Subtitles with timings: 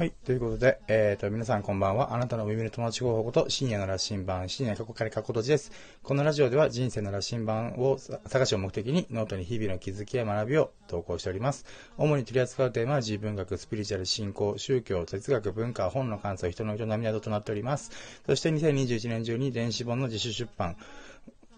[0.00, 0.12] はい。
[0.24, 2.14] ということで、えっ、ー、と、皆さんこんばんは。
[2.14, 5.72] あなたの耳の友達候補こと深夜の羅針盤、深夜過去から過去とじです。
[6.02, 11.66] このラジオでは人生の羅針盤を探しを目的にノートに日々の気づきや学びを投稿しております。
[11.98, 17.90] 主に取り扱うテーマは自分学、スピリチュアル、信仰、宗教、哲学、文化、本の感想、人の営みなどとなっております。
[18.24, 20.78] そして2021年中に電子本の自主出版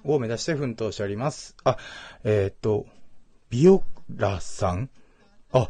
[0.02, 1.54] を目指して奮闘しております。
[1.62, 1.76] あ、
[2.24, 2.86] えっ、ー、と、
[3.50, 3.84] ビオ
[4.16, 4.90] ラさん？
[5.52, 5.68] あ、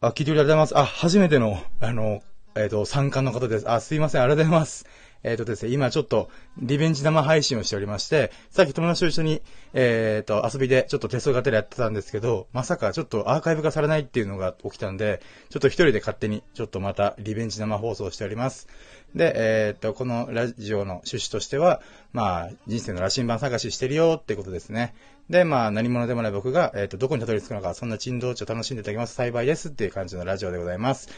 [0.00, 0.78] あ、聞いてくれてありがとうございます。
[0.78, 2.22] あ、初めての、あの、
[2.54, 3.70] えっ、ー、と、参加の方です。
[3.70, 4.22] あ、すいません。
[4.22, 4.84] ありがとうございます。
[5.26, 9.42] えっ、ー、とですね、今ちょっと、リベンジ生配信をしておりまして、さっき友達と一緒に、
[9.74, 18.68] えっ、ー、と、遊びでちょっと手相がてらやってたんですけど、まさかちょっとアーカイブ化されないっていうのが起きたんで、ちょっと一人で勝手に、ちょっとまたリベンジ生放送しております。
[19.16, 21.82] で、えっ、と、このラジオの趣旨としては、
[22.12, 24.94] まあ、人生の羅針盤探ししてるよってことですね。
[25.28, 29.14] で、まあ、何者でもない僕が、えっ、と、どこにたどり着くのか、そんな珍道中楽しんでいただきます。
[29.14, 31.08] 幸いですっていう感じのラジオでございます。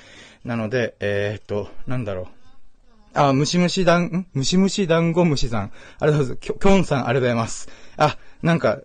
[0.46, 2.37] なので、えっ、と、なんだろう。
[3.14, 4.26] あ、ムシムシダン、ん？
[4.34, 5.72] ムシムシダンゴムシさん。
[5.98, 6.46] ありがとうございます。
[6.46, 7.68] きょ、きょんさん、ありがとうございます。
[7.96, 8.80] あ、なんか、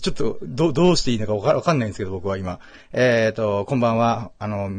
[0.00, 2.60] ちょっと、ど、どうしていいのかわかわかんないんですけど、僕は今。
[2.92, 4.30] えっ、ー、と、こんばんは。
[4.38, 4.70] あの、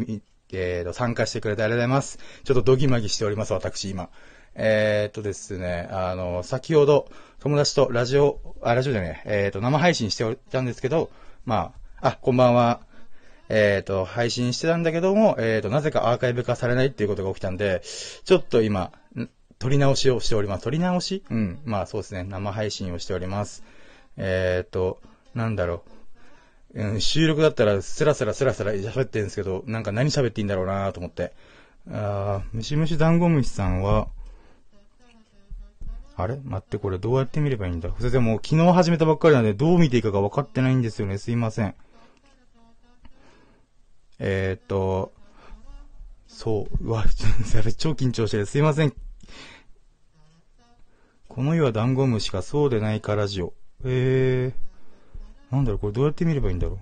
[0.51, 2.19] えっ、ー、と、参加してくれてありがとうございます。
[2.43, 4.09] ちょっとドギマギしております、私、今。
[4.55, 11.09] えっ、ー、とですね、あの、先ほど、友達とラジオ、あ、ラジオじゃねえ、えっ、と、生配信しておいたんですけど、
[11.45, 12.81] まあ、あ、こんばんは。
[13.55, 18.91] えっ、ー、と、配信してたんだけども、えっ、ー、と、なぜかアーカイブ化されないっていうことが起きたんで、ちょっと今、
[19.59, 20.63] 撮り直しをしております。
[20.63, 21.23] 撮り直し？
[21.29, 21.59] うん。
[21.63, 22.23] まあそうですね。
[22.23, 23.63] 生配信をしております。
[24.17, 24.99] えっ、ー、と、
[25.35, 25.83] なんだろ
[26.73, 26.83] う。
[26.83, 31.33] うん、収録だったらスラスラスラスラ喋ってるんですけど、なんか何喋っていいんだろうなと思って。
[31.91, 34.07] あー、ムシムシダンゴムシさんは、
[36.15, 36.39] あれ？
[36.43, 37.89] 待って、これどうやって見ればいいんだ？
[37.99, 41.19] それでも昨日始めたばっかりなんでどう見ていいかが分かってないんですよね。
[41.19, 41.75] すいません。
[44.19, 45.13] えー、っと、
[46.27, 47.05] そう、うわ、
[47.77, 48.45] 超緊張してる。
[48.45, 48.93] すいません。
[51.27, 53.53] この世はダンゴムシかそうでないかラジオ。
[53.83, 56.79] えー、なんだろう、これどうやって見ればいいんだろう。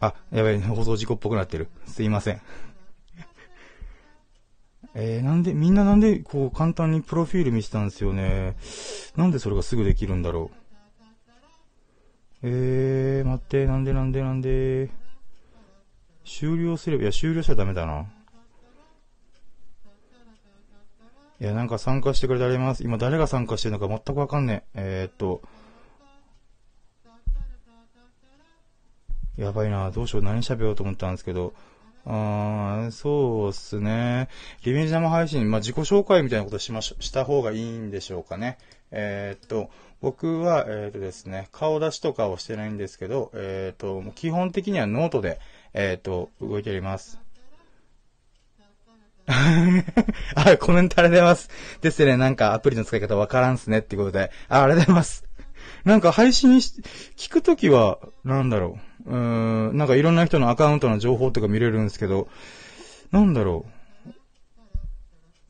[0.00, 1.68] あ、やばい、放送事故っぽくなってる。
[1.86, 2.40] すいません。
[4.94, 8.56] えー、なんで、みんななんで、こう、簡単にプロフィール見せたんですよね。
[9.16, 10.62] なんでそれがすぐできるんだろう。
[12.42, 14.90] えー、待って、なんでなんでなんで。
[16.24, 18.06] 終了すれば、いや、終了しちゃダメだな。
[21.40, 22.84] いや、なんか参加してくれてあります。
[22.84, 25.02] 今誰が参加してるのか全くわかんねえ。
[25.02, 25.42] えー、っと。
[29.36, 31.54] やばいな、どうしよう、何喋ろうと思ったんですけど。
[32.04, 34.28] ああそうっすね。
[34.64, 38.58] リベンジ生配信、まあ、自己紹介みたいなことしまし、した方がいいんでしょうかね。
[38.90, 39.70] えー、っと、
[40.00, 45.38] 僕は、えー、っとですね、顔出しとかをしてないんですけど、えー、っと、基本的にはノートで、
[45.74, 47.20] えっと、動いております。
[50.34, 51.50] あ、コメントありがとうございます。
[51.80, 55.31] ですね、なんかアプリの使い方わからんすねってことで、あ、ありがとうございます。
[55.84, 56.80] なんか配信し、
[57.16, 59.10] 聞くときは、なんだろう。
[59.10, 62.28] うーん、なんかいろんな人のアカウントの情報とか見れるんですけど、
[63.10, 63.66] なんだろ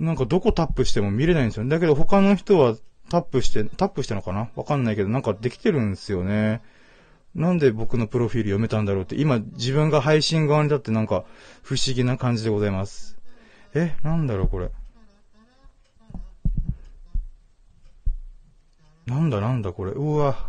[0.01, 0.05] う。
[0.05, 1.67] なんかどこタップしても見れないんですよ。
[1.67, 2.77] だけど他の人は
[3.09, 4.49] タップして、タップしたのかな？
[4.57, 6.63] わかんないけど、なんかできてるんですよね。
[7.35, 11.25] なんで僕のプロフィール読めたんだろうって、今自分が配信側に立ってなんか
[11.63, 13.17] 不思議な感じでございます。
[13.75, 14.71] え、なんだろうこれ。
[19.07, 19.93] なんだなんだこれ。
[19.93, 20.47] うわ。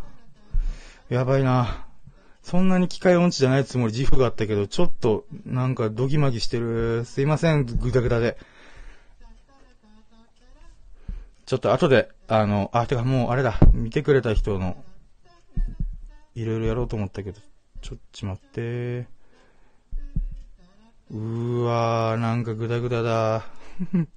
[1.10, 1.86] やばいな。
[2.44, 7.06] そんなに機械音痴じゃないつもり自負があったけど、ちょっと、なんかドギマギしてる。
[7.06, 8.38] すいません、ぐだぐだで。
[11.46, 14.76] ちょっと後で、あの、あ、てかもうあれだ、見てくれた人の、
[16.36, 17.42] いろいろやろうと思ったけど、
[17.82, 19.08] ちょっと待って。
[21.12, 23.46] うーわー、なんかグダグダだ。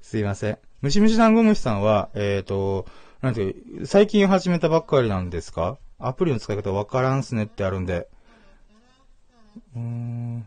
[0.00, 0.58] すいません。
[0.82, 2.86] ムシムシダンゴムシさんは、えっ、ー、と、
[3.20, 5.78] なんていう、最近始めたばっかりなんですか？
[6.00, 8.08] アプリの使い方わからんすねってあるんで。
[9.76, 10.46] うーん、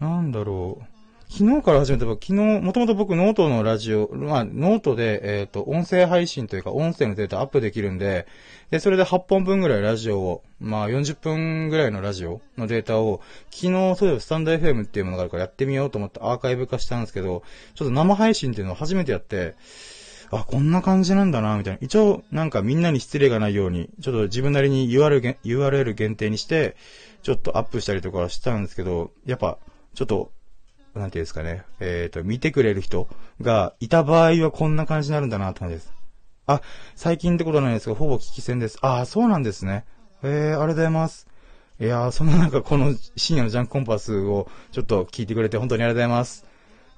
[0.00, 0.95] なんだろう。
[1.28, 8.26] 昨日から始めたば、昨日、もともと僕ノートのラジオ、まあ、ノートで、えっ、ー、と、音声配信というか、音声のデータアップできるんで、
[8.70, 13.20] で、それで8本分ぐらいラジオを、まあ、40分ぐらいのラジオのデータを、
[13.50, 17.42] 昨日、そういえばスタンド FM っていうものがあるからやってみようと思ってアーカイブ化したんですけど、
[17.74, 19.56] ちょっと生配信っていうのを初めてやって、
[20.30, 21.78] あ、こんな感じなんだな、みたいな。
[21.82, 26.76] 一応、なんかみんなに失礼がないように、ちょっと自分なりに URL, URL 限定にして、
[27.22, 29.58] ちょっとアップしたりとかしたんですけど、やっぱ、
[29.94, 30.30] ちょっと、
[30.98, 33.08] なんていうんですかね、えっ、ー、と、見てくれる人
[33.40, 35.92] がいた場合はこんな感じになるんだな、って感じです。
[36.46, 36.62] あ、
[36.94, 38.78] 最近ってことないですが、ほぼ聞き戦です。
[38.80, 39.84] ああ、そうなんですね。
[40.22, 41.26] えー、ありがとうございます。
[41.78, 46.46] いやー、そのなんかこの深夜のジャンクコンパスをちょっと聞いてくれて本当にありがとうございます。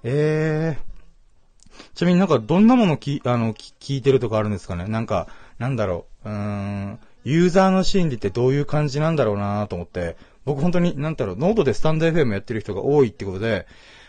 [0.05, 5.27] えー、ちなみになんかどんなものき、あの、聞いてるとかあるんですかねなんか、
[5.59, 10.17] なんだろう、うーん、ユーザーの心理ってどういう感じなんだろうなと思って、
[10.49, 13.67] 僕本当に、なんだろう、ノートでスタンド FM やってる人が多いってことで、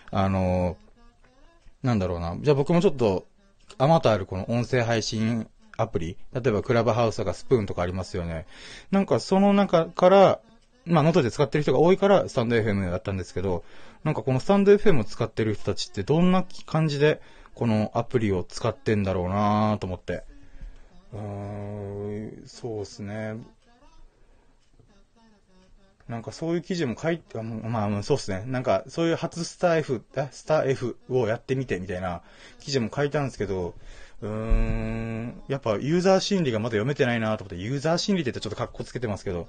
[0.09, 2.37] あのー、なんだろうな。
[2.39, 3.27] じゃあ僕もちょっと、
[3.77, 8.45] あまたあるこの音声配信アプリ、例えばクラブハウスとかスプーンとかありますよね。
[8.89, 10.39] なんかその中から、
[10.85, 13.65] まあ、ノートで使ってる人が多いから、スタンド FM だったんですけど、
[14.05, 17.21] なんかこのスタンド FM を使ってる人たちってどんな感じで、
[17.53, 20.23] このアプリを使ってんだろうなぁと思って。
[21.11, 23.35] うーん、そうですね。
[26.09, 28.43] なんかそういう記事も書いて、まあ、そうですね。
[28.47, 32.23] なんかそういう初スター F、スター F をやってみてみたいな
[32.59, 33.75] 記事も書いたんですけど、
[34.21, 39.47] うーん、やっぱユーザー心理がまだ読めてないなと思って、ユーザー心理って言ってちょっと格好つけてますけど、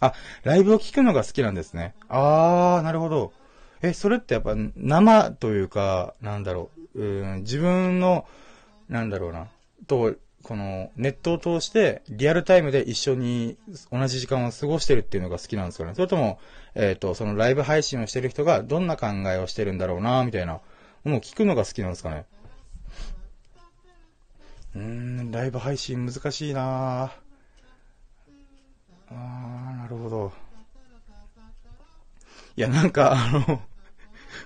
[0.00, 1.94] あ、ライブを聞くのが好きなんですね。
[2.08, 3.32] あー、なるほど。
[3.82, 8.26] え、それってやっぱ生というか、なんだろう、うん自分の、
[8.88, 9.48] なんだろうな、
[9.86, 13.56] と、このネットを通してリアルタイムで一緒に
[13.90, 15.94] 同じ時間を過ごしてるっていうのが好きなんですかね。
[15.94, 16.38] それとも、
[16.74, 20.60] えっ、ー、と、そのライブ配信をしてる人がどんな考えをしてるんだろうな、みたいなも
[21.04, 22.26] のを聞くのが好きなんですかね。
[24.76, 27.10] うーん、ライブ配信難しいなぁ。
[29.10, 30.32] あー、なるほど。
[32.56, 33.62] いや、なんか、あの、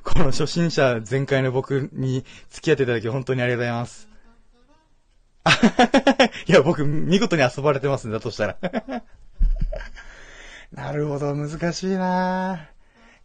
[0.05, 4.08] この初心者全開の僕に付き合っていただき本当にありがとうございます。
[6.47, 8.57] いや、僕、見事に遊ばれてますね、だとしたら。
[10.73, 12.69] なるほど、難しいな。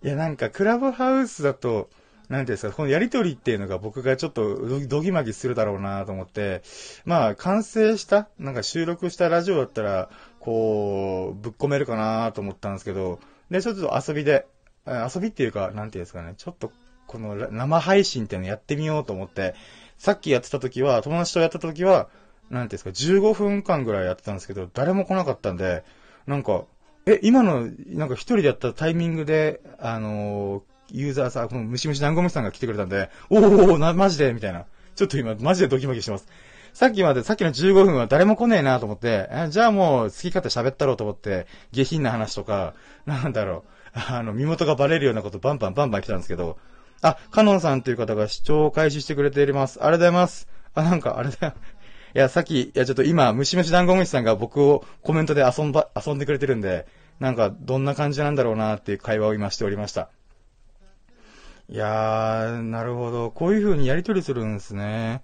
[0.01, 1.89] いや、なんか、クラブハウスだと、
[2.29, 6.61] なんていうんですか、このやりとりっていうのが僕がちょっとドギマギするだろうなと思って、
[7.05, 10.09] まあ、完成した、なんか収録したラジオだったら、
[10.39, 13.19] こう、ぶっ込めるかなと思ったんですけど、
[13.51, 14.45] で、ちょっと遊びで、
[14.85, 16.71] 遊びっていうか、なんていうんですかね、ちょっと、
[17.07, 19.53] この生配信っていうのやってみようと思って、
[19.97, 22.09] さっきやってた時は、友達とやってた時は、
[22.49, 25.83] なんていうんですか、15分間ぐらいやってたんですけど、誰も来なかったんで、
[26.27, 26.65] なんか、
[27.05, 30.61] え、今の、なんか一人でやったタイミングで、あのー、
[30.91, 34.65] ユーザーさん、このムシムシダンゴムシさんが来てくれたんで、おーおな、マジでみたいな。
[34.95, 36.27] ちょっと今、マジでドキドキしてます。
[36.73, 42.73] さっきまで、さっきの15分は誰も来ねえなと思って、じゃあもう好き勝手喋ったろうと思って、下品な話とか、
[43.05, 43.63] なんだろ
[43.95, 46.57] う、あの、身元がバレるようなことバンバンバンバン来たんですけど、
[47.01, 49.83] あ、カノンさんという方が視聴を開始してくれています。
[49.83, 50.47] ありがとうございます。
[50.73, 51.53] あ、なんか、あれだよ。
[52.15, 56.85] いや、さっき、いや、ちょっと今、ムシムシダンゴムシさんが僕をコメントで遊んば、遊んでくれてるんで、
[57.19, 60.09] なんか、どんな感じなんだろうなっていう会話を今しておりました。
[61.69, 63.31] いやー、なるほど。
[63.31, 65.23] こういう風にやりとりするんですね。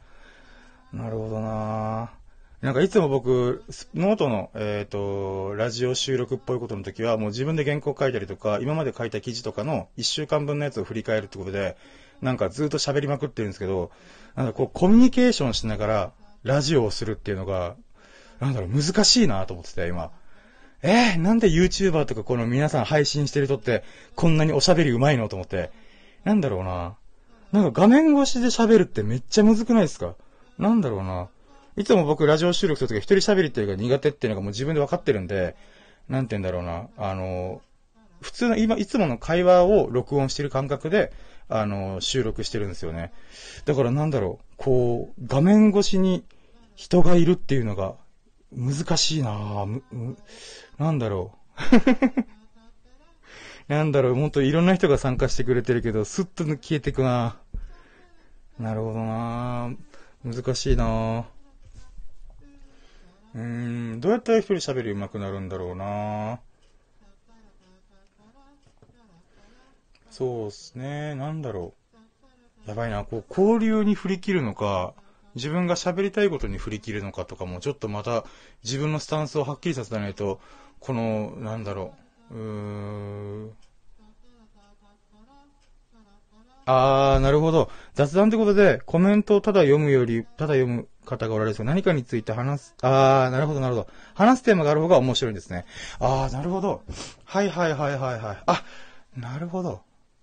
[0.91, 2.18] なるほどなー
[2.61, 3.63] なんかいつも僕、
[3.95, 11.77] ノートの、えっ、ー、と、ラジオ収録っぽいことの時は、もう自分で原稿書いたりとか、今まで書いた記事とかの1週間分のやつを振り返るってことで、
[12.21, 13.91] なんかずっと喋りまくってるんですけど、
[14.35, 16.11] なんかこう、コミュニケーションしながら、
[16.43, 17.77] ラジオをするっていうのが、
[18.41, 20.11] なんだろう、難しいなと思ってて、今。
[20.81, 23.85] えー、なんで YouTuber とかこの皆さん配信してる人って、
[24.15, 25.71] こんなにおしゃべり上手いのと思って。
[26.25, 26.97] なんだろうな。
[27.53, 30.15] なんか画面越しで喋るってめっちゃむずくないですか？
[30.57, 31.29] なんだろうな。
[31.79, 35.55] いつも僕ラジオ収録するとき一人喋りっていうか苦手っていうのがもう自分で分かってるんで、
[36.09, 36.89] なんて言うんだろうな。
[36.97, 37.61] あの、
[38.19, 41.13] 普通の今、いつもの会話を録音してる感覚で、
[41.47, 43.13] あの、収録してるんですよね。
[43.63, 46.25] だからなんだろう、こう、画面越しに
[46.75, 47.95] 人がいるっていうのが
[48.51, 50.15] 難しいなぁ。
[50.79, 51.33] なんだろ
[53.69, 53.71] う。
[53.71, 57.37] なんだろう、もっといろんな人が参加してくれてるけど、スッと消えてくな
[58.59, 59.71] なるほどな
[60.25, 61.38] 難しいなぁ
[63.33, 63.41] うー
[63.95, 66.39] ん、どうやったら一人喋り上手くなるんだろうな。
[70.09, 71.73] そうっすね、なんだろ
[72.65, 72.69] う。
[72.69, 74.95] やばいな、こう、交流に振り切るのか、
[75.35, 78.25] 自分が喋りたいことに振り切るのかとかも、ちょっとまた
[78.63, 80.41] 自分のスタンスをはっきりさせないと、
[80.79, 81.95] この、なんだろ
[82.31, 82.41] う、うー
[83.51, 83.57] ん、
[86.65, 87.69] あー、なるほど。
[87.95, 93.87] 雑談ってことで、コメントをただ読むより、ただ読む方がおられるんですが、何かについて話す、あー、なるほど、なるほど。
[94.13, 95.65] 話すテーマがある方が面白いんですね。
[95.99, 96.83] あー、なるほど。
[97.25, 98.37] はいはいはいはいはい。
[98.45, 98.63] あ、
[99.17, 99.81] なるほど。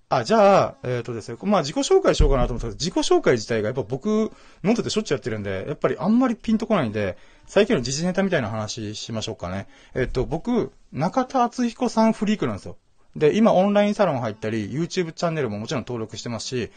[0.08, 4.30] あ、じゃあ、えっ、ー、とですね、まあ自己紹介しようかなと思ったけど、自己紹介自体がやっぱ僕、
[4.62, 9.66] ノートでしょっちゅうやってるんで、やっぱりあんまりピンとこないんで、最近の時事ネタみたいな話しましょうかね。
[9.94, 12.76] えっ、ー、と、僕、中田敦彦さんフリークなんですよ。
[13.16, 16.70] で、今オンラインサロン入ったり、YouTube チャンネルももちろん登録してますし、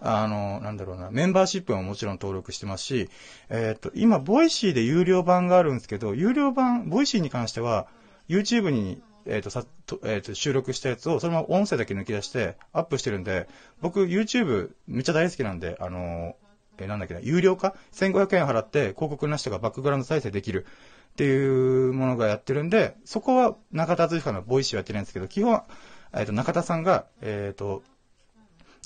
[0.00, 3.08] あの、なんだろうな、メンバーシップももちろん登録してますし、
[3.48, 7.86] えっ、と、今、 Voicy で有料版があるんですけど、有料版、 Voicy に関しては、
[8.28, 13.48] YouTube に、えっ、と、さ、とえっ、と、収録したやつを、そのまま音声だけ抜き出して、アップしてるんで、
[13.80, 16.36] 僕、YouTube めっちゃ大好きなんで、あの
[16.78, 20.66] えなんだっけな、有料化 ?1500 円払って広告なしとかバックグラウンド再生できる
[21.12, 25.62] っていうものがやってるんで、そこは中田敦彦の Voicy はやってないんですけど、基本、
[26.12, 27.82] えっ、ー、と、中田さんが、えっ、ー、と、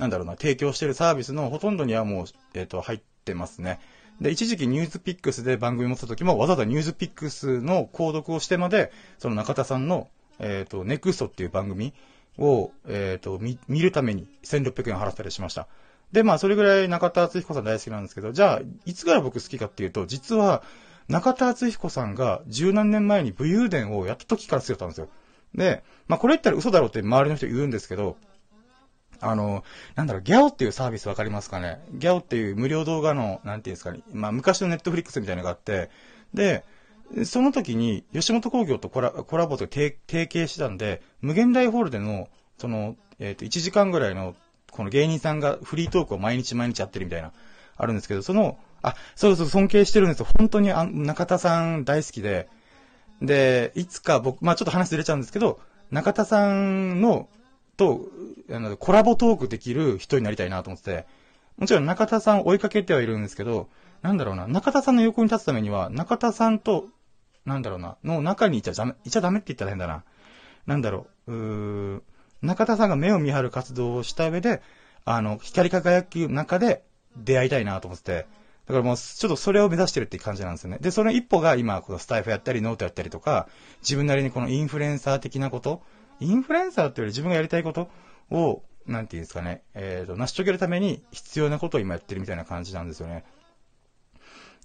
[0.00, 3.78] なんだろうな、提供してるサービスのほとんどにはもう、えっ、ー、と、入ってますね。
[4.19, 11.92] で、一時期ニュースピックスで番組持った時も、わざわざニュースピックスの購読をしてまで、その中田さんの、えっ、と、ネクストっていう番組
[12.38, 15.69] を、えっ、と、見、見るために1600円払ったりしました。
[16.12, 20.62] で、まあ、それぐらい中田敦彦さん大好きなんですけど、じゃあ、いつから僕好きかっていうと、実は、
[21.09, 25.09] 中田敦彦さんが十何年前に武勇伝をやった時から好きだったんですよ。
[25.54, 28.16] で、まあ、これ言ったら嘘だろうって周りの人言うんですけど、
[29.21, 31.81] あの、なんだろう、ギャオっていうサービスわかりますかね？
[31.93, 35.91] ギャオっていう無料動画の、なんていうんですかね、まあ、昔のネットフリックスみたいなのがあって、
[36.35, 36.65] で、
[37.25, 44.35] その時に、吉本興業とコラコラボと提携したんで、無限大ホールでの、その、えっ、ー、と、1時間ぐらいの
[44.71, 47.33] この芸人さんがフリートークを毎日毎日やってるみたいな、
[47.77, 50.27] あるんですけど、その、あ、そうそう、尊敬してるんですよ。
[50.39, 52.49] 本当にあ中田さん大好きで、
[53.21, 55.61] で、いつか僕、まあちょっと話ずれちゃうんですけど、
[55.91, 57.29] 中田さんの、
[57.80, 58.10] と、
[58.50, 61.06] あの、コラボトークできる人になりたいなと思ってて、
[61.56, 63.70] もちろん中田さんを追いかけてはいるんですけど、
[64.02, 66.88] なんだろうな、中田さんの横に立つためには、中田さんと、
[67.46, 70.04] なんだろうな、の中にいちゃダメ、いちゃダメって言ったら変だな。
[70.66, 72.02] なんだろう、うー
[72.42, 74.60] 中田さんが目を見張る活動をした上で、
[75.06, 76.84] あの、光り輝く中で
[77.16, 78.26] 出会いたいなと思ってて、
[78.66, 80.78] だからもう、ちょっとそれを目指してるって感じなんですよね。
[80.80, 83.49] で、その一歩が今、このスタイフやったり、ノートやったりとか、
[83.82, 85.82] 自分なりにこのインフルエンサー的なこと、
[86.21, 87.91] インフルエンサーっていうより自分がやりたいこと
[88.31, 93.25] を、なんていうんですかね、えっ、ー、と、成し遂げるために必要なことを今やってるみたいな感じなんですよね。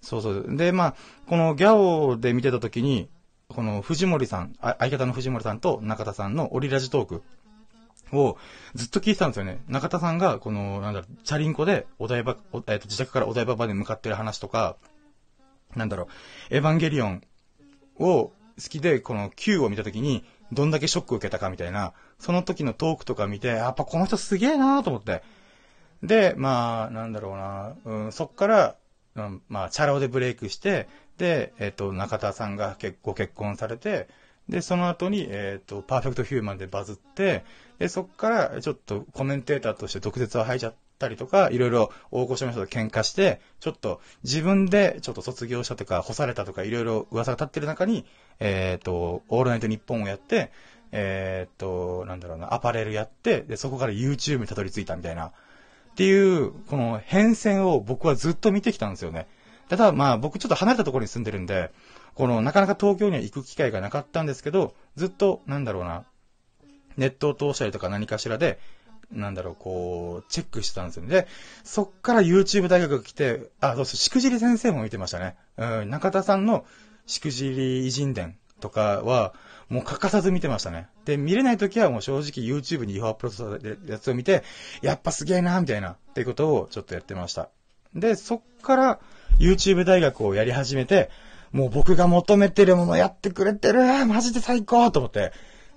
[0.02, 0.56] そうそう。
[0.56, 0.96] で、まあ、
[1.28, 3.10] この GyaO で見てた時に、
[3.48, 7.24] この藤森さん、相方の藤森さんと中田さんのオリラジトーク
[8.12, 8.38] を
[8.74, 9.64] ずっと聞いてたんですよね。
[9.68, 14.78] 中田さんが、この、なんだろう、チャリンコでお台場、えっ、ー、と、自宅からお台場まで向かってる話とか、
[15.76, 16.08] なんだろ
[16.52, 17.24] う、エヴァンゲリオン
[18.00, 20.24] を好きで、この Q を見たときに、
[20.56, 25.22] どんだけショック受けたかみたいな、その時のトークとか見て、やっぱこの人すげえなーと思って。
[26.02, 28.76] で、まあ、なんだろうな、うん、そっから、
[29.16, 34.08] うん、まあ、チャラ男でブレイクして、で、えっ、ー、と、中田さんが結ご結婚されて、
[34.50, 37.46] で、その後に、えっ、ー、と、パーフェクトヒューマンでバズって、
[37.80, 48.06] で、そっから、ちょっとコメンテーターとして毒舌を吐いちゃったりとか、いろいろ大御所の人と喧嘩して、ちょっと自分でちょっと卒業したとか、干されたとか、いろいろ噂が立ってる中に、
[48.40, 50.52] えっ、ー、と、オールナイトニッポンをやって、
[50.92, 55.32] えっ、ー、と、なんだろうな、アパレルやって、で、そこから YouTube にたどり着いたみたいな、っ
[55.96, 59.28] ていう、この変遷を僕はずっと見てきたんですよね。
[59.70, 61.72] ただ、まあ僕ちょっと離れたところに住んでるんで、
[62.14, 66.06] この、なかなか東京には行く機会がなかったんですけど、ずっと、なんだろうな、
[66.98, 68.60] ネットを通したりとか何かしらで、
[69.12, 71.10] なんだろう、こう、チェックしてたんですよね。
[71.10, 71.28] で、
[71.64, 75.36] そっから YouTube 大学が来て、あ、どうすしくじり先生も見てましたね。
[75.58, 76.66] うん、中田さんの
[77.06, 79.34] しくじり偉人伝とかは、
[79.70, 80.88] もう欠かさず見てましたね。
[81.06, 84.44] で、見れない時はもう正直 YouTube に違法アップロードされるやつを見て、
[84.82, 87.50] やっぱすげえな、みたいな、っていうことをちょっとやってました。
[87.96, 89.00] で、そっから
[89.40, 91.10] YouTube 大学をやり始めて、
[91.52, 95.32] もう僕が求めてるものやってくれてるマジで最高と思って。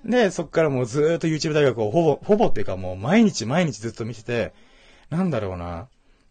[0.09, 4.55] で、そっからもうずーっと YouTube 大学をほぼ、ほぼっていうかもう毎日毎日ずっと見てて、
[5.11, 5.89] なんだろうな。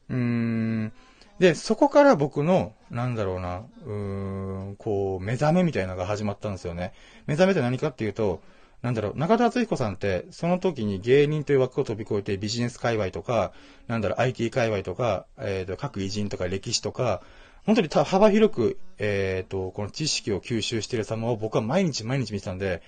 [0.09, 0.93] うーん。
[1.39, 6.93] で、そこから僕の、なんだろうな、うーん、こう、目覚めみたいなのが始まったんですよね。
[7.27, 8.41] 目覚めって何かっていうと、
[8.81, 13.53] なんだろう、中田敦彦さんって、その時に芸人という枠を飛び越えてビジネス界隈とか、
[13.87, 17.21] なんだろう、IT 界隈とか、えっ、ー、と、各偉人とか歴史とか、
[17.65, 22.81] 本当に幅広く、えっ、ー、と、この知識を吸収している様を僕は毎日毎日見てたんで、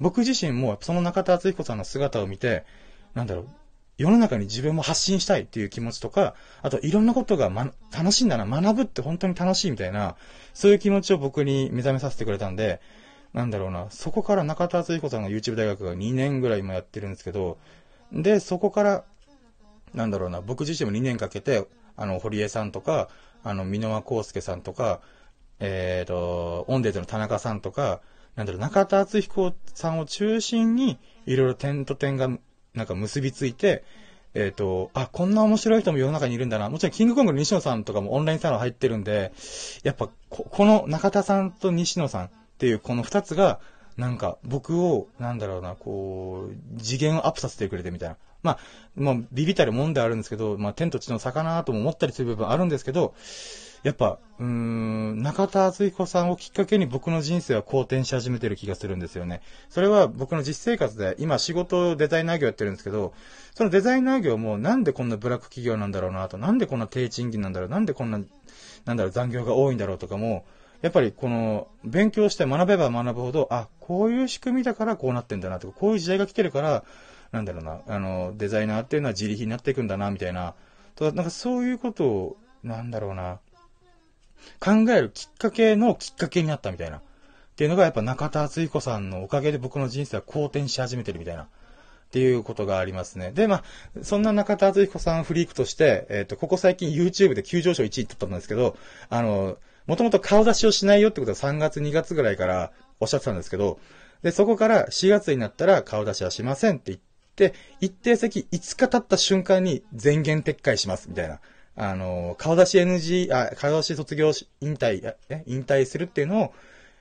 [0.00, 2.64] 僕自身もその中田敦彦さんの姿を見て、
[3.14, 3.48] なんだろう、
[3.98, 10.16] 世の中に自分も発信したいっていう気持ちとか、あといろんなことが、ま、楽しいんだな、学ぶって本当に楽しいみたいな、
[10.54, 12.80] そういう気持ちを僕に目覚めさせてくれたんで、
[13.34, 17.58] なんだろうな、そこから中田敦彦さんが YouTube 大学が2年ぐらい今やってるんですけど、
[18.12, 19.04] で、そこから、
[19.94, 23.08] なんだろうな、僕自身も2年かけて、あの、堀江さんとか、
[23.42, 25.00] あの、箕輪康介さんとか、
[25.58, 28.00] えっ、ー、と、オンデーズの田中さんとか、
[28.38, 32.30] なんだろう、中田敦彦さんを中心に、いろいろ点と点が、
[32.72, 33.82] なんか結びついて、
[34.32, 36.70] えっ、ー、と、あ、こんな面白い人も世の中にいるんだな。
[36.70, 39.32] もちろん、キングコングの西野さんとかもオンラインサロン入ってるんで、
[39.82, 43.58] やっぱこ、この中田さんと西野さんっていうこの二つが、
[43.96, 48.16] なんか、僕を、なんだろうな、こう、次元をアップさせてくれてみたいな。
[48.44, 48.58] まあ、
[48.94, 53.14] もう、ビビたるもんであるんですけど、まあ、天と地の差かなとも思ったりする部分あるんですけど、
[53.82, 59.40] やっぱ、うーん、中田敦彦さんをきっかけに僕の人生は好転し始めてる気がするんですよね。
[59.68, 63.12] それは僕の実生活で、今仕事デザイナー業やってるんですけど、
[63.54, 68.20] そのデザイナー業もなんでこんなブラック企業なんだろうなと、なんでこんな低賃金なんだろう、なんでこんな、
[68.84, 70.44] なんだろう、残業が多いんだろうとかも、
[70.82, 76.84] やっぱりこの、勉強して学べば学ぶほど、あ、こういう仕組みだからこうなってんだなとか、こういう時代が来てるから、
[77.32, 80.54] なんだろうな、あの、デザイナーっていうのは自力になっていくんだな、みたいな。
[80.94, 83.40] となんかそういうことを、なんだろうな、
[84.60, 86.98] 考えるきっかけのきっかけになったみたいな。
[86.98, 87.00] っ
[87.56, 91.48] ていうのがやっぱ中田敦彦さんのおかげで僕の人生は好転し始めてるみたいな。
[92.08, 93.32] っていうことがありますね。
[93.32, 93.64] で、まあ、
[94.02, 98.78] そんな中田敦彦さんフリークとして、えっ、ー、と、ここ最近 YouTube で急上昇1位取ったんですけど、
[99.10, 103.78] あの、もともと顔出しをしないよってことは3月2月ぐらいからおっしゃってたんですけど、
[104.22, 107.00] で、そこから4月になったら顔出しはしませんって言っ
[107.36, 111.40] て、一定席5日経った瞬間に全言撤回します、みたいな。
[111.80, 116.54] あの、顔出し NG、あ、顔出し卒業し、引退、え、引退するっていうのを、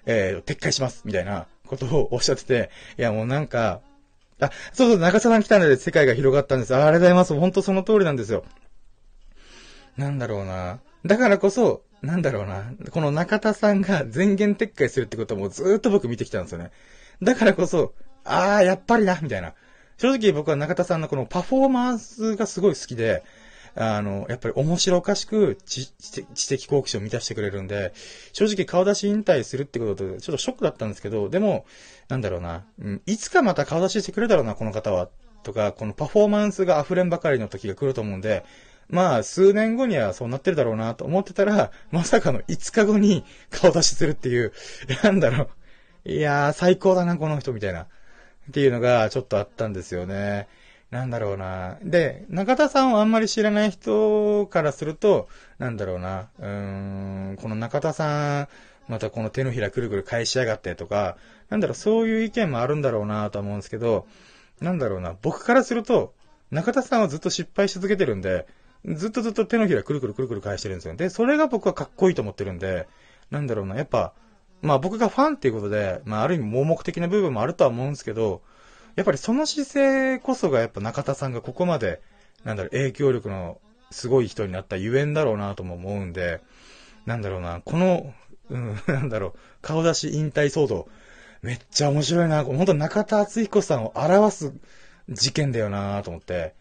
[0.05, 3.81] えー、撤回します、みたいなことをおっしゃってて、いやもうなんか、
[4.39, 6.75] あ、そうそう、中澤さん来たので世界が広がったんです。
[6.75, 7.34] あありがとうございます。
[7.34, 8.43] 本当その通りなんですよ。
[9.98, 10.79] なんだろうな。
[11.03, 12.72] だからこそ、なんだろうな。
[12.91, 16.69] この中田さんが全言撤回するってこともずっと僕見てきたんですよね。
[17.24, 19.55] だからこそ、ああ、やっぱりな、みたいな。
[19.98, 23.24] 正直僕は中田さんのこのパフォーマンスがすごい好きで、
[23.79, 27.93] あの、やっぱり面白おかしく知知的好奇心を満たしてくれるんで、
[28.34, 31.65] 正直顔出し引退するってことで、ちょっとショックだったんですけど、でも、
[32.10, 35.10] なんだろうな、うん、いつかまた顔出ししてくれるだろうな、この方は、
[35.43, 38.43] とか、このパフォーマンスが溢れんばかりの時が来ると思うんで、
[38.89, 44.53] まあ、数年後にはそうなってるだろうなと思ってたら、まさかの5日後に顔出しするっていう、
[45.03, 45.50] なんだろ
[46.05, 46.10] う。
[46.10, 47.81] いやー、最高だな、この人、みたいな。
[47.81, 50.48] っていうのがちょっとあったんですよね。
[50.91, 51.77] なんだろうな。
[51.84, 55.27] で、中田さんをあんまり知らない人からすると、
[55.58, 56.29] なんだろうな。
[56.39, 58.48] うーん、この中田さん、
[58.88, 61.17] またこの手のひらくるくる返しやがってとか、
[61.50, 64.08] なんだろう、そういう意見もあるんだろうなと思うんですけど、
[64.62, 65.15] なんだろうな。
[65.21, 66.13] 僕からすると、
[66.52, 68.47] 中田さんはずっと失敗し続けてるんで、
[68.86, 70.95] ずっとずっと手のひらくるくるくるくる返してるんですよ。
[70.95, 72.88] で、それが僕はかっこいいと思ってるんで、
[73.30, 74.13] なんだろうな、やっぱ、
[74.62, 78.41] まあ僕がファンっていうことで、まあある意味盲目的な部分もあるとは思うんですけど、
[78.97, 82.01] やっぱりその姿勢こそがやっぱ中田さんがここまで、
[82.43, 86.41] なんだろう、影響力のすごい人になったゆえんだろうなとも思うんで、
[87.05, 88.12] なんだろうな、この、
[88.49, 90.89] うん、 なんだろう、顔出し引退騒動、
[91.43, 94.53] めっちゃ面白いな、本当中田敦彦さんを表す
[95.10, 96.55] 事件だよなと思って、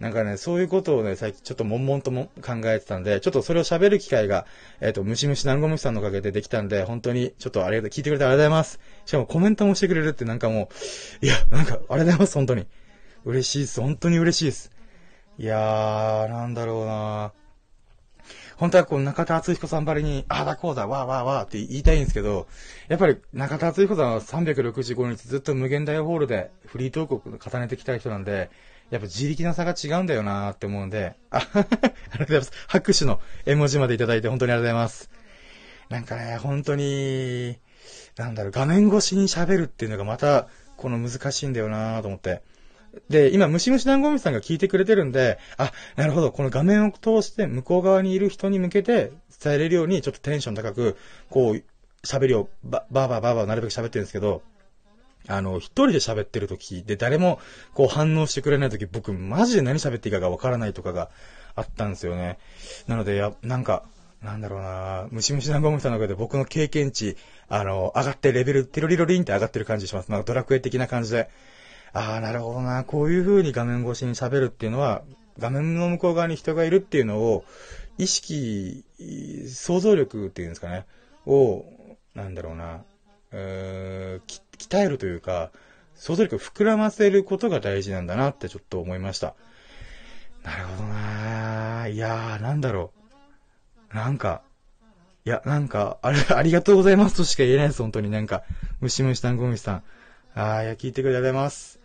[0.00, 4.44] なんかね、そういうことをね、最近ちょっと悶々とも考えてたんで、ちょっとそれを喋る機会が、
[4.80, 8.78] えっ、ー、と、ムシムシナンゴムシさんのおかげでできたんで、本当にちょっとありがとう、聞いてくれてありがとうございます。
[9.06, 10.68] しかもコメントもしてくれるってなんかも
[11.22, 12.66] う、いや、なんかありがとうございます、本当に。
[13.24, 13.80] 嬉しいです。
[13.80, 14.70] 本当に嬉しいです。
[15.38, 17.32] いやー、なんだろうな
[18.56, 22.46] 本当はこう中田敦彦さんばりに、ああだこうだ、わーわーわーって言いたいんですけど、
[22.88, 28.50] やっぱり中田敦彦さんは365日ずっと無限大ホールでフリートークを重ねてきた人なんで、
[28.90, 32.52] やっぱ自力の差が違うんだよなーって思うんで、あ、 ありがとうございます。
[32.68, 35.10] 拍手の絵文字までいただいて本当にありがとうございます。
[35.88, 37.58] なんかね、本当に、
[38.16, 42.42] なんだろう、画面越しに喋るっていうのがまた、この難しいんだよなーと思って。
[43.08, 50.96] で、今、ムシムシ団子みさんが聞いてくれてるんで、あ、なるほど、この画面を通して向こう側にいる人に向けて伝えれるように、ちょっとテンション高く、
[51.28, 51.62] こう、
[52.04, 54.42] 喋りをば、ばばばばなるべく喋ってるんですけど、
[55.28, 57.40] あの、一人で喋ってる時で誰も
[57.74, 61.10] こう反応してくれない時、僕マジで何喋っていいかがわからないとかが
[61.54, 62.38] あったんですよね。
[62.86, 63.84] なので、や、なんか、
[64.22, 67.16] なんだろうなムシムシなゴムさんの中で僕の経験値、
[67.48, 70.10] あの、上がってレベル、テロリロリンって上がってる感じします。
[70.10, 71.28] なんかドラクエ的な感じで。
[71.92, 75.02] ああ、なるほどなこういう風に画面越しに喋るっていうのは、
[75.38, 77.44] 画面の向こう側に人がいるっていうのを、
[77.98, 78.84] 意識、
[79.48, 80.86] 想像力っていうんですかね、
[81.26, 81.64] を、
[82.14, 82.84] なんだろうな、
[83.36, 85.50] 鍛えるというか、
[85.94, 89.34] 想像力を膨らませることが大事なんだなってちょっと思いました。
[90.44, 92.92] なるほどないやー、なんだろ
[93.92, 93.96] う。
[93.96, 94.42] なんか、
[95.24, 98.44] いや、なんか、あれ、 ありがとうございますとしか言えないです、本当になんか。
[98.80, 99.82] ムシムシタンゴミさん。
[100.34, 101.80] あー、いや、聞いてくれてありがとうございます。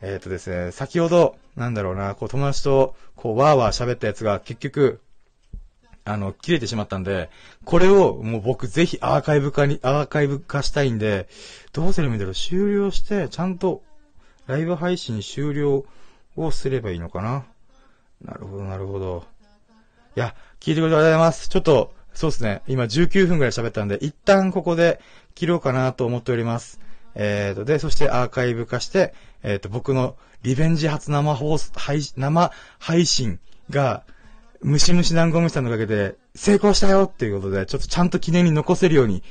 [0.00, 5.00] えっ、ー、とですね、先ほど、なんだろうな、こう友達と、こう、わーわー喋ったやつが結局、
[6.08, 7.30] あの、切れてしまったんで、
[7.64, 11.28] これをもう僕ぜひアーカイブ化に、アーカイブ化したいんで、
[11.72, 12.34] どうすればいいんだろう？
[12.34, 13.82] 終了して、ちゃんと
[14.46, 15.84] ライブ配信終了
[16.36, 17.44] をすればいいのかな？
[18.24, 19.24] なるほど、なるほど。
[20.16, 21.48] いや、聞いてくれてありがとうございます。
[21.48, 22.62] ちょっと、そうですね。
[22.66, 25.00] 今19分くらい喋ったんで、一旦ここで
[25.34, 26.80] 切ろうかなと思っております。
[27.14, 33.38] えっ、と、で、そしてアーカイブ化して、えっ、と、僕のリベンジ初生放送、配生配信
[33.70, 34.04] が、
[34.62, 39.22] ムシムシ団子虫さんのおかげで成功したよっていうことで、ちょっとちゃんと記念に残せるように、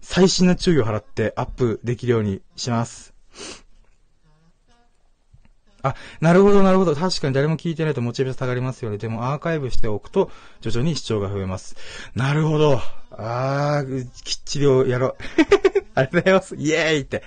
[0.00, 3.12] 最新の注意を払ってアップできるようにします。
[5.82, 6.94] あ、なるほど、なるほど。
[6.94, 8.98] 確かに誰も聞いてないとモチベーション下がりますよね。
[8.98, 11.76] でもアーカイブしておくと、徐々に視聴が増えます。
[12.14, 12.80] なるほど。
[13.10, 15.16] あー、きっちりをやろう。
[15.94, 16.56] ありがとうございます。
[16.56, 17.22] イエーイって。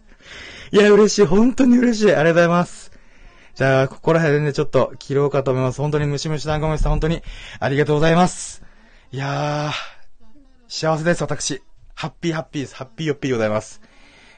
[0.72, 1.26] いや、嬉しい。
[1.26, 2.06] 本当に嬉しい。
[2.06, 2.92] ありがとうございます。
[3.54, 5.80] じゃあ、ここら辺でちょっと切ろうかと思います。
[5.80, 7.22] 本当にムシムシ団子虫さん、本当に
[7.60, 8.62] ありがとうございます。
[9.10, 9.72] いやー、
[10.68, 11.62] 幸せです、私。
[11.94, 12.74] ハッピーハッピーです。
[12.74, 13.82] ハッピーヨッピーでございます。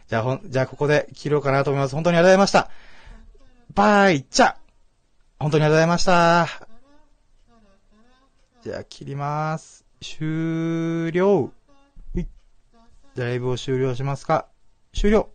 [0.09, 1.95] じゃあ、ほん、じゃあ、ここで切ろうかなと思います。
[1.95, 2.71] 本当にありがとうございました。
[3.75, 4.57] バイチャ
[5.39, 6.49] 本当にありがとうございました。
[8.63, 9.85] じゃあ、切ります。
[10.01, 11.53] 終了。
[12.15, 14.47] じゃあ、ライブを終了しますか
[14.93, 15.34] 終了